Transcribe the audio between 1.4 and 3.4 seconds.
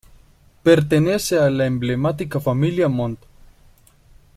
la emblemática familia Montt.